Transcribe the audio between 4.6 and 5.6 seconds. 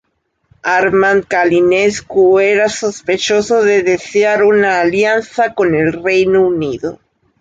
alianza